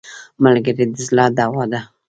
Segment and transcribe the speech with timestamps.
[0.43, 1.79] ملګری د زړه دوا ده